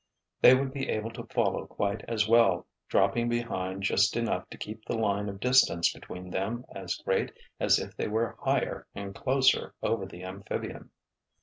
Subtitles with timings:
[0.41, 4.83] They would be able to follow quite as well, dropping behind just enough to keep
[4.83, 9.75] the line of distance between them as great as if they were higher and closer
[9.83, 10.89] over the amphibian.